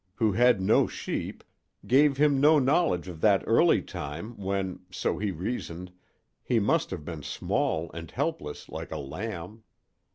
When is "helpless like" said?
8.09-8.89